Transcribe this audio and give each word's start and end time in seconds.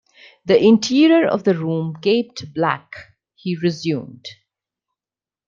"The 0.45 0.59
interior 0.59 1.27
of 1.27 1.43
the 1.43 1.53
room 1.55 1.93
gaped 2.01 2.55
black," 2.55 2.95
he 3.35 3.55
resumed. 3.55 4.25